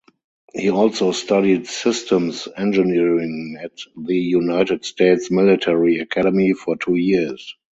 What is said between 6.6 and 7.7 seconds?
two years.